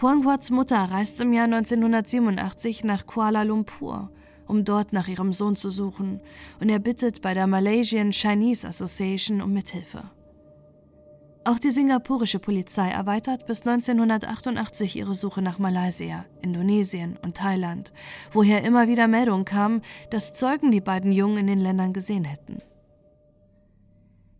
Huang 0.00 0.24
Huats 0.24 0.50
Mutter 0.50 0.76
reist 0.76 1.20
im 1.20 1.32
Jahr 1.32 1.46
1987 1.46 2.84
nach 2.84 3.06
Kuala 3.06 3.42
Lumpur, 3.42 4.10
um 4.46 4.64
dort 4.64 4.92
nach 4.92 5.08
ihrem 5.08 5.32
Sohn 5.32 5.56
zu 5.56 5.70
suchen, 5.70 6.20
und 6.60 6.68
er 6.68 6.78
bittet 6.78 7.22
bei 7.22 7.34
der 7.34 7.46
Malaysian 7.46 8.12
Chinese 8.12 8.68
Association 8.68 9.42
um 9.42 9.52
Mithilfe. 9.52 10.10
Auch 11.44 11.58
die 11.58 11.70
singapurische 11.70 12.38
Polizei 12.38 12.90
erweitert 12.90 13.46
bis 13.46 13.62
1988 13.62 14.96
ihre 14.96 15.14
Suche 15.14 15.40
nach 15.40 15.58
Malaysia, 15.58 16.26
Indonesien 16.42 17.18
und 17.22 17.38
Thailand, 17.38 17.92
woher 18.32 18.62
immer 18.64 18.86
wieder 18.86 19.08
Meldungen 19.08 19.46
kamen, 19.46 19.80
dass 20.10 20.34
Zeugen 20.34 20.70
die 20.70 20.82
beiden 20.82 21.10
Jungen 21.10 21.38
in 21.38 21.46
den 21.46 21.60
Ländern 21.60 21.94
gesehen 21.94 22.24
hätten. 22.24 22.60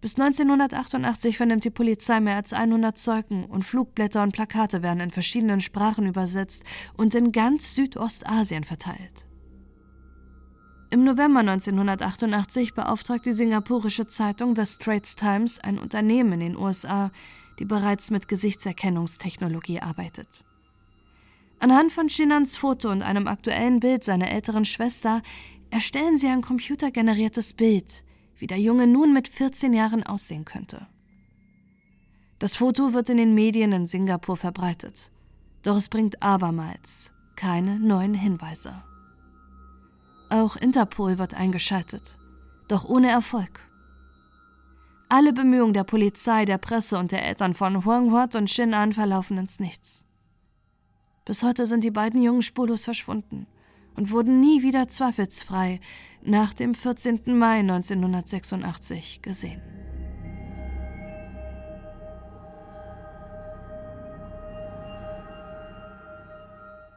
Bis 0.00 0.14
1988 0.14 1.36
vernimmt 1.36 1.64
die 1.64 1.70
Polizei 1.70 2.20
mehr 2.20 2.36
als 2.36 2.52
100 2.52 2.96
Zeugen 2.96 3.44
und 3.44 3.64
Flugblätter 3.64 4.22
und 4.22 4.32
Plakate 4.32 4.82
werden 4.82 5.00
in 5.00 5.10
verschiedenen 5.10 5.60
Sprachen 5.60 6.06
übersetzt 6.06 6.64
und 6.96 7.16
in 7.16 7.32
ganz 7.32 7.74
Südostasien 7.74 8.62
verteilt. 8.62 9.26
Im 10.90 11.04
November 11.04 11.40
1988 11.40 12.74
beauftragt 12.74 13.26
die 13.26 13.32
singapurische 13.32 14.06
Zeitung 14.06 14.54
The 14.56 14.64
Straits 14.64 15.16
Times 15.16 15.58
ein 15.58 15.78
Unternehmen 15.78 16.34
in 16.34 16.40
den 16.40 16.56
USA, 16.56 17.10
die 17.58 17.64
bereits 17.64 18.10
mit 18.10 18.28
Gesichtserkennungstechnologie 18.28 19.80
arbeitet. 19.80 20.44
Anhand 21.58 21.90
von 21.90 22.08
Shinans 22.08 22.56
Foto 22.56 22.88
und 22.90 23.02
einem 23.02 23.26
aktuellen 23.26 23.80
Bild 23.80 24.04
seiner 24.04 24.30
älteren 24.30 24.64
Schwester 24.64 25.22
erstellen 25.70 26.16
sie 26.16 26.28
ein 26.28 26.40
computergeneriertes 26.40 27.52
Bild, 27.52 28.04
wie 28.38 28.46
der 28.46 28.60
Junge 28.60 28.86
nun 28.86 29.12
mit 29.12 29.28
14 29.28 29.72
Jahren 29.72 30.02
aussehen 30.02 30.44
könnte. 30.44 30.86
Das 32.38 32.54
Foto 32.54 32.94
wird 32.94 33.08
in 33.08 33.16
den 33.16 33.34
Medien 33.34 33.72
in 33.72 33.86
Singapur 33.86 34.36
verbreitet, 34.36 35.10
doch 35.62 35.76
es 35.76 35.88
bringt 35.88 36.22
abermals 36.22 37.12
keine 37.36 37.78
neuen 37.78 38.14
Hinweise. 38.14 38.82
Auch 40.28 40.56
Interpol 40.56 41.18
wird 41.18 41.34
eingeschaltet, 41.34 42.18
doch 42.66 42.84
ohne 42.84 43.10
Erfolg. 43.10 43.60
Alle 45.08 45.32
Bemühungen 45.32 45.72
der 45.72 45.84
Polizei, 45.84 46.44
der 46.44 46.58
Presse 46.58 46.98
und 46.98 47.12
der 47.12 47.24
Eltern 47.24 47.54
von 47.54 47.84
Huang 47.84 48.12
Huat 48.12 48.34
und 48.34 48.50
Shin 48.50 48.74
An 48.74 48.92
verlaufen 48.92 49.38
ins 49.38 49.60
Nichts. 49.60 50.04
Bis 51.24 51.42
heute 51.42 51.64
sind 51.64 51.84
die 51.84 51.90
beiden 51.90 52.22
Jungen 52.22 52.42
spurlos 52.42 52.84
verschwunden 52.84 53.46
und 53.98 54.12
wurden 54.12 54.38
nie 54.38 54.62
wieder 54.62 54.88
zweifelsfrei 54.88 55.80
nach 56.22 56.54
dem 56.54 56.72
14. 56.72 57.36
Mai 57.36 57.58
1986 57.58 59.22
gesehen. 59.22 59.60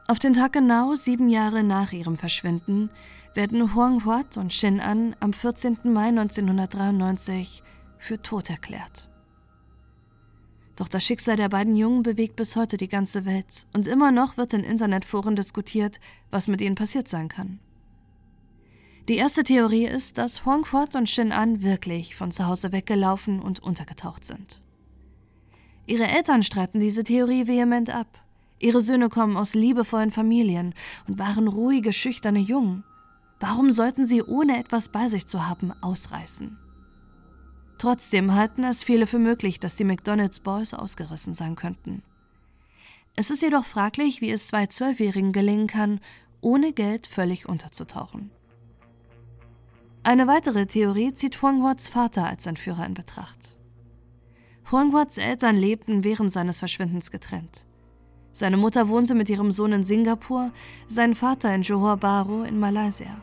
Auf 0.06 0.20
den 0.20 0.32
Tag 0.32 0.52
genau 0.52 0.94
sieben 0.94 1.28
Jahre 1.28 1.64
nach 1.64 1.92
ihrem 1.92 2.16
Verschwinden 2.16 2.88
werden 3.34 3.74
Huang 3.74 4.04
Huat 4.04 4.36
und 4.36 4.52
Shin 4.52 4.78
An 4.78 5.16
am 5.18 5.32
14. 5.32 5.78
Mai 5.84 6.08
1993 6.08 7.64
für 7.98 8.22
tot 8.22 8.48
erklärt. 8.48 9.08
Doch 10.76 10.88
das 10.88 11.04
Schicksal 11.04 11.36
der 11.36 11.48
beiden 11.48 11.76
Jungen 11.76 12.02
bewegt 12.02 12.36
bis 12.36 12.56
heute 12.56 12.76
die 12.76 12.88
ganze 12.88 13.24
Welt 13.24 13.66
und 13.74 13.86
immer 13.86 14.10
noch 14.10 14.36
wird 14.36 14.54
in 14.54 14.64
Internetforen 14.64 15.36
diskutiert, 15.36 16.00
was 16.30 16.48
mit 16.48 16.60
ihnen 16.60 16.74
passiert 16.74 17.08
sein 17.08 17.28
kann. 17.28 17.58
Die 19.08 19.16
erste 19.16 19.42
Theorie 19.42 19.86
ist, 19.86 20.16
dass 20.16 20.46
Huang 20.46 20.64
Huat 20.72 20.94
und 20.94 21.08
Shin 21.08 21.32
An 21.32 21.62
wirklich 21.62 22.14
von 22.14 22.30
zu 22.30 22.46
Hause 22.46 22.72
weggelaufen 22.72 23.40
und 23.40 23.60
untergetaucht 23.60 24.24
sind. 24.24 24.62
Ihre 25.86 26.06
Eltern 26.06 26.42
streiten 26.42 26.78
diese 26.78 27.02
Theorie 27.02 27.48
vehement 27.48 27.90
ab. 27.90 28.20
Ihre 28.60 28.80
Söhne 28.80 29.08
kommen 29.08 29.36
aus 29.36 29.54
liebevollen 29.54 30.12
Familien 30.12 30.72
und 31.08 31.18
waren 31.18 31.48
ruhige, 31.48 31.92
schüchterne 31.92 32.38
Jungen. 32.38 32.84
Warum 33.40 33.72
sollten 33.72 34.06
sie, 34.06 34.22
ohne 34.22 34.56
etwas 34.56 34.88
bei 34.88 35.08
sich 35.08 35.26
zu 35.26 35.48
haben, 35.48 35.72
ausreißen? 35.82 36.61
Trotzdem 37.82 38.32
halten 38.32 38.62
es 38.62 38.84
viele 38.84 39.08
für 39.08 39.18
möglich, 39.18 39.58
dass 39.58 39.74
die 39.74 39.82
McDonald's 39.82 40.38
Boys 40.38 40.72
ausgerissen 40.72 41.34
sein 41.34 41.56
könnten. 41.56 42.04
Es 43.16 43.28
ist 43.28 43.42
jedoch 43.42 43.64
fraglich, 43.64 44.20
wie 44.20 44.30
es 44.30 44.46
zwei 44.46 44.66
Zwölfjährigen 44.66 45.32
gelingen 45.32 45.66
kann, 45.66 45.98
ohne 46.40 46.72
Geld 46.72 47.08
völlig 47.08 47.48
unterzutauchen. 47.48 48.30
Eine 50.04 50.28
weitere 50.28 50.66
Theorie 50.66 51.12
zieht 51.12 51.42
Huang 51.42 51.64
Huats 51.64 51.88
Vater 51.88 52.24
als 52.24 52.46
Entführer 52.46 52.86
in 52.86 52.94
Betracht. 52.94 53.58
Huang 54.70 54.92
Huats 54.92 55.18
Eltern 55.18 55.56
lebten 55.56 56.04
während 56.04 56.30
seines 56.30 56.60
Verschwindens 56.60 57.10
getrennt. 57.10 57.66
Seine 58.30 58.58
Mutter 58.58 58.88
wohnte 58.90 59.16
mit 59.16 59.28
ihrem 59.28 59.50
Sohn 59.50 59.72
in 59.72 59.82
Singapur, 59.82 60.52
sein 60.86 61.16
Vater 61.16 61.52
in 61.52 61.62
Johor 61.62 61.96
Bahru 61.96 62.44
in 62.44 62.60
Malaysia. 62.60 63.20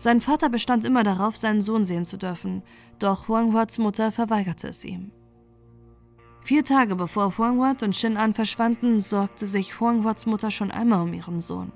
Sein 0.00 0.22
Vater 0.22 0.48
bestand 0.48 0.86
immer 0.86 1.04
darauf, 1.04 1.36
seinen 1.36 1.60
Sohn 1.60 1.84
sehen 1.84 2.06
zu 2.06 2.16
dürfen, 2.16 2.62
doch 2.98 3.28
Huang 3.28 3.52
Huats 3.52 3.76
Mutter 3.76 4.10
verweigerte 4.10 4.68
es 4.68 4.82
ihm. 4.82 5.12
Vier 6.40 6.64
Tage 6.64 6.96
bevor 6.96 7.36
Huang 7.36 7.58
Huat 7.58 7.82
und 7.82 7.94
Shin 7.94 8.16
An 8.16 8.32
verschwanden, 8.32 9.02
sorgte 9.02 9.46
sich 9.46 9.78
Huang 9.78 10.02
Huats 10.02 10.24
Mutter 10.24 10.50
schon 10.50 10.70
einmal 10.70 11.02
um 11.02 11.12
ihren 11.12 11.38
Sohn. 11.38 11.70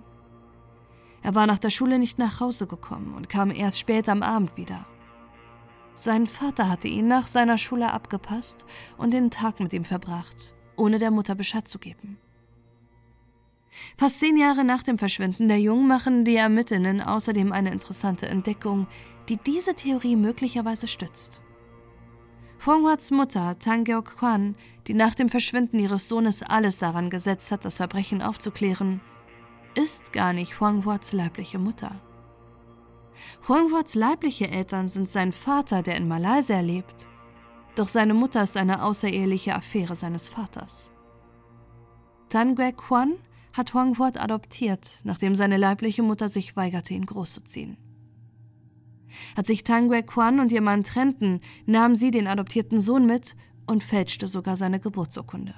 Er 1.20 1.34
war 1.34 1.46
nach 1.46 1.58
der 1.58 1.68
Schule 1.68 1.98
nicht 1.98 2.18
nach 2.18 2.40
Hause 2.40 2.66
gekommen 2.66 3.12
und 3.14 3.28
kam 3.28 3.50
erst 3.50 3.78
spät 3.78 4.08
am 4.08 4.22
Abend 4.22 4.56
wieder. 4.56 4.86
Sein 5.94 6.26
Vater 6.26 6.70
hatte 6.70 6.88
ihn 6.88 7.06
nach 7.06 7.26
seiner 7.26 7.58
Schule 7.58 7.92
abgepasst 7.92 8.64
und 8.96 9.12
den 9.12 9.30
Tag 9.30 9.60
mit 9.60 9.74
ihm 9.74 9.84
verbracht, 9.84 10.54
ohne 10.76 10.98
der 10.98 11.10
Mutter 11.10 11.34
Bescheid 11.34 11.68
zu 11.68 11.78
geben. 11.78 12.16
Fast 13.96 14.20
zehn 14.20 14.36
Jahre 14.36 14.64
nach 14.64 14.82
dem 14.82 14.98
Verschwinden 14.98 15.48
der 15.48 15.60
Jungen 15.60 15.86
machen 15.86 16.24
die 16.24 16.36
Ermittlerinnen 16.36 17.00
außerdem 17.00 17.52
eine 17.52 17.72
interessante 17.72 18.26
Entdeckung, 18.26 18.86
die 19.28 19.36
diese 19.36 19.74
Theorie 19.74 20.16
möglicherweise 20.16 20.86
stützt. 20.86 21.40
Huanghats 22.64 23.10
Mutter, 23.10 23.58
Tang 23.58 23.84
Geok 23.84 24.16
Kwan, 24.16 24.56
die 24.86 24.94
nach 24.94 25.14
dem 25.14 25.28
Verschwinden 25.28 25.78
ihres 25.78 26.08
Sohnes 26.08 26.42
alles 26.42 26.78
daran 26.78 27.10
gesetzt 27.10 27.52
hat, 27.52 27.64
das 27.64 27.76
Verbrechen 27.76 28.22
aufzuklären, 28.22 29.00
ist 29.74 30.12
gar 30.12 30.32
nicht 30.32 30.60
Huanghats 30.60 31.12
leibliche 31.12 31.58
Mutter. 31.58 32.00
Huanghats 33.46 33.94
leibliche 33.94 34.48
Eltern 34.48 34.88
sind 34.88 35.08
sein 35.08 35.32
Vater, 35.32 35.82
der 35.82 35.96
in 35.96 36.08
Malaysia 36.08 36.60
lebt, 36.60 37.06
doch 37.74 37.88
seine 37.88 38.14
Mutter 38.14 38.42
ist 38.42 38.56
eine 38.56 38.82
außereheliche 38.82 39.54
Affäre 39.54 39.96
seines 39.96 40.28
Vaters. 40.28 40.90
Tan 42.28 42.54
Gui 42.54 42.72
Kwan 42.72 43.14
hat 43.54 43.72
Huang 43.72 43.98
Huat 43.98 44.20
adoptiert, 44.20 45.00
nachdem 45.04 45.34
seine 45.34 45.56
leibliche 45.56 46.02
Mutter 46.02 46.28
sich 46.28 46.56
weigerte, 46.56 46.92
ihn 46.92 47.06
großzuziehen. 47.06 47.78
Als 49.36 49.48
sich 49.48 49.64
Tang 49.64 49.88
Gui 49.88 50.02
Quan 50.02 50.40
und 50.40 50.52
ihr 50.52 50.60
Mann 50.60 50.82
trennten, 50.82 51.40
nahm 51.64 51.94
sie 51.94 52.10
den 52.10 52.26
adoptierten 52.26 52.80
Sohn 52.80 53.06
mit 53.06 53.36
und 53.66 53.82
fälschte 53.82 54.26
sogar 54.26 54.56
seine 54.56 54.80
Geburtsurkunde. 54.80 55.54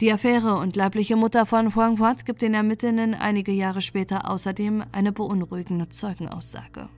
Die 0.00 0.12
Affäre 0.12 0.56
und 0.56 0.76
leibliche 0.76 1.16
Mutter 1.16 1.46
von 1.46 1.74
Huang 1.74 1.98
Huat 1.98 2.24
gibt 2.24 2.42
den 2.42 2.54
Ermittlern 2.54 3.14
einige 3.14 3.52
Jahre 3.52 3.80
später 3.80 4.30
außerdem 4.30 4.84
eine 4.92 5.10
beunruhigende 5.10 5.88
Zeugenaussage. 5.88 6.88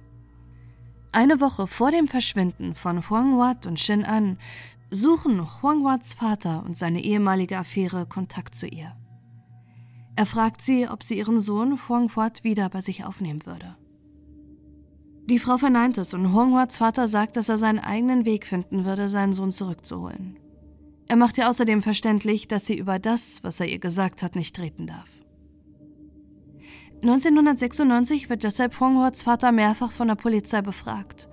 Eine 1.12 1.40
Woche 1.40 1.66
vor 1.66 1.90
dem 1.90 2.06
Verschwinden 2.06 2.74
von 2.74 3.08
Huang 3.08 3.38
Wat 3.38 3.66
und 3.66 3.80
Shin 3.80 4.04
An 4.04 4.36
suchen 4.90 5.62
Huang 5.62 5.84
Wats 5.84 6.12
Vater 6.12 6.62
und 6.66 6.76
seine 6.76 7.02
ehemalige 7.02 7.56
Affäre 7.56 8.04
Kontakt 8.04 8.54
zu 8.54 8.66
ihr. 8.66 8.94
Er 10.18 10.26
fragt 10.26 10.62
sie, 10.62 10.88
ob 10.88 11.04
sie 11.04 11.16
ihren 11.16 11.38
Sohn 11.38 11.78
Huang 11.88 12.10
Wat 12.16 12.42
wieder 12.42 12.68
bei 12.70 12.80
sich 12.80 13.04
aufnehmen 13.04 13.46
würde. 13.46 13.76
Die 15.26 15.38
Frau 15.38 15.58
verneint 15.58 15.96
es 15.96 16.12
und 16.12 16.34
Huang 16.34 16.54
Wats 16.54 16.78
Vater 16.78 17.06
sagt, 17.06 17.36
dass 17.36 17.48
er 17.48 17.56
seinen 17.56 17.78
eigenen 17.78 18.26
Weg 18.26 18.44
finden 18.44 18.84
würde, 18.84 19.08
seinen 19.08 19.32
Sohn 19.32 19.52
zurückzuholen. 19.52 20.36
Er 21.06 21.14
macht 21.14 21.38
ihr 21.38 21.48
außerdem 21.48 21.82
verständlich, 21.82 22.48
dass 22.48 22.66
sie 22.66 22.76
über 22.76 22.98
das, 22.98 23.44
was 23.44 23.60
er 23.60 23.68
ihr 23.68 23.78
gesagt 23.78 24.24
hat, 24.24 24.34
nicht 24.34 24.56
treten 24.56 24.88
darf. 24.88 25.08
1996 27.02 28.28
wird 28.28 28.42
deshalb 28.42 28.80
Huang 28.80 28.98
Wats 28.98 29.22
Vater 29.22 29.52
mehrfach 29.52 29.92
von 29.92 30.08
der 30.08 30.16
Polizei 30.16 30.62
befragt 30.62 31.28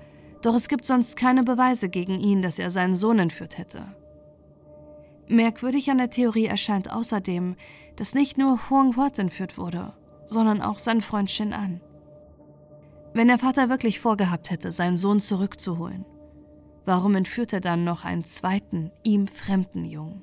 doch 0.46 0.54
es 0.54 0.68
gibt 0.68 0.86
sonst 0.86 1.15
keine 1.15 1.44
Beweise 1.44 1.89
gegen 1.89 2.20
ihn, 2.20 2.44
dass 2.44 2.60
er 2.60 2.70
seinen 2.70 2.94
Sohn 2.94 3.18
entführt 3.18 3.58
hätte. 3.58 3.84
Merkwürdig 5.27 5.89
an 5.89 5.98
der 5.98 6.10
Theorie 6.10 6.46
erscheint 6.46 6.91
außerdem, 6.91 7.55
dass 7.96 8.13
nicht 8.13 8.38
nur 8.38 8.70
Huang 8.70 8.96
Huat 8.96 9.17
entführt 9.17 9.58
wurde, 9.58 9.94
sondern 10.27 10.62
auch 10.62 10.77
sein 10.77 11.01
Freund 11.01 11.32
Shin 11.32 11.53
An. 11.53 11.82
Wenn 13.13 13.27
der 13.27 13.39
Vater 13.39 13.70
wirklich 13.70 14.00
vorgehabt 14.00 14.51
hätte, 14.51 14.72
seinen 14.72 14.98
Sohn 14.98 15.20
zurückzuholen, 15.20 16.05
warum 16.84 17.15
entführt 17.15 17.53
er 17.53 17.62
dann 17.62 17.84
noch 17.84 18.03
einen 18.03 18.25
zweiten, 18.25 18.91
ihm 19.03 19.27
fremden 19.27 19.86
Jungen? 19.86 20.22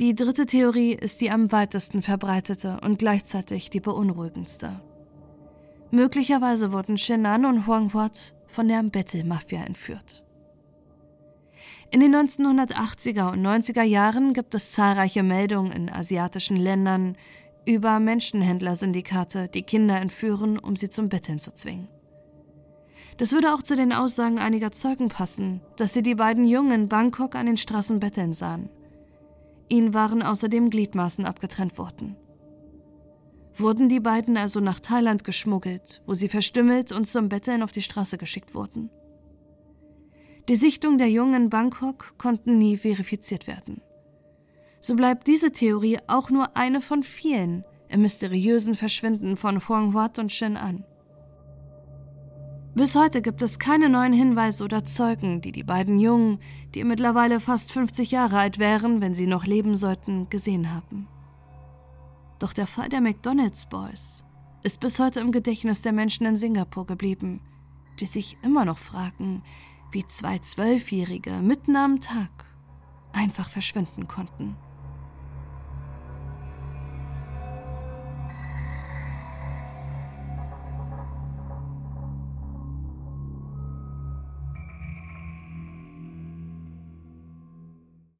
Die 0.00 0.14
dritte 0.14 0.46
Theorie 0.46 0.92
ist 0.92 1.20
die 1.20 1.30
am 1.30 1.52
weitesten 1.52 2.02
verbreitete 2.02 2.80
und 2.82 2.98
gleichzeitig 2.98 3.70
die 3.70 3.80
beunruhigendste. 3.80 4.80
Möglicherweise 5.92 6.72
wurden 6.72 6.98
Shenan 6.98 7.44
und 7.44 7.66
Huang 7.68 7.94
Huat 7.94 8.34
von 8.48 8.66
der 8.66 8.82
Mbettel-Mafia 8.82 9.62
entführt. 9.62 10.23
In 11.94 12.00
den 12.00 12.12
1980er 12.12 13.30
und 13.30 13.46
90er 13.46 13.84
Jahren 13.84 14.32
gibt 14.32 14.56
es 14.56 14.72
zahlreiche 14.72 15.22
Meldungen 15.22 15.70
in 15.70 15.88
asiatischen 15.88 16.56
Ländern 16.56 17.16
über 17.66 18.00
Menschenhändlersyndikate, 18.00 19.46
die 19.46 19.62
Kinder 19.62 20.00
entführen, 20.00 20.58
um 20.58 20.74
sie 20.74 20.88
zum 20.88 21.08
Betteln 21.08 21.38
zu 21.38 21.54
zwingen. 21.54 21.86
Das 23.18 23.30
würde 23.30 23.54
auch 23.54 23.62
zu 23.62 23.76
den 23.76 23.92
Aussagen 23.92 24.40
einiger 24.40 24.72
Zeugen 24.72 25.08
passen, 25.08 25.60
dass 25.76 25.94
sie 25.94 26.02
die 26.02 26.16
beiden 26.16 26.46
Jungen 26.46 26.72
in 26.72 26.88
Bangkok 26.88 27.36
an 27.36 27.46
den 27.46 27.56
Straßen 27.56 28.00
betteln 28.00 28.32
sahen. 28.32 28.70
Ihnen 29.68 29.94
waren 29.94 30.24
außerdem 30.24 30.70
Gliedmaßen 30.70 31.24
abgetrennt 31.24 31.78
worden 31.78 32.16
wurden 33.56 33.88
die 33.88 34.00
beiden 34.00 34.36
also 34.36 34.58
nach 34.58 34.80
Thailand 34.80 35.22
geschmuggelt, 35.22 36.02
wo 36.06 36.14
sie 36.14 36.28
verstümmelt 36.28 36.90
und 36.90 37.06
zum 37.06 37.28
Betteln 37.28 37.62
auf 37.62 37.70
die 37.70 37.82
Straße 37.82 38.18
geschickt 38.18 38.52
wurden. 38.52 38.90
Die 40.48 40.56
Sichtung 40.56 40.98
der 40.98 41.10
Jungen 41.10 41.44
in 41.44 41.50
Bangkok 41.50 42.14
konnten 42.18 42.58
nie 42.58 42.76
verifiziert 42.76 43.46
werden. 43.46 43.80
So 44.80 44.94
bleibt 44.94 45.26
diese 45.26 45.52
Theorie 45.52 45.98
auch 46.06 46.28
nur 46.28 46.56
eine 46.56 46.82
von 46.82 47.02
vielen 47.02 47.64
im 47.88 48.02
mysteriösen 48.02 48.74
Verschwinden 48.74 49.38
von 49.38 49.66
Huang 49.66 49.94
Huat 49.94 50.18
und 50.18 50.32
Shen 50.32 50.58
An. 50.58 50.84
Bis 52.74 52.94
heute 52.94 53.22
gibt 53.22 53.40
es 53.40 53.58
keine 53.58 53.88
neuen 53.88 54.12
Hinweise 54.12 54.64
oder 54.64 54.84
Zeugen, 54.84 55.40
die 55.40 55.52
die 55.52 55.62
beiden 55.62 55.98
Jungen, 55.98 56.40
die 56.74 56.84
mittlerweile 56.84 57.40
fast 57.40 57.72
50 57.72 58.10
Jahre 58.10 58.38
alt 58.38 58.58
wären, 58.58 59.00
wenn 59.00 59.14
sie 59.14 59.26
noch 59.26 59.46
leben 59.46 59.76
sollten, 59.76 60.28
gesehen 60.28 60.74
haben. 60.74 61.08
Doch 62.38 62.52
der 62.52 62.66
Fall 62.66 62.90
der 62.90 63.00
McDonald's 63.00 63.64
Boys 63.66 64.24
ist 64.62 64.80
bis 64.80 64.98
heute 64.98 65.20
im 65.20 65.32
Gedächtnis 65.32 65.82
der 65.82 65.92
Menschen 65.92 66.26
in 66.26 66.36
Singapur 66.36 66.84
geblieben, 66.84 67.40
die 68.00 68.06
sich 68.06 68.36
immer 68.42 68.64
noch 68.64 68.78
fragen, 68.78 69.42
wie 69.94 70.06
zwei 70.08 70.38
Zwölfjährige 70.38 71.30
mitten 71.30 71.76
am 71.76 72.00
Tag 72.00 72.46
einfach 73.12 73.48
verschwinden 73.48 74.08
konnten. 74.08 74.56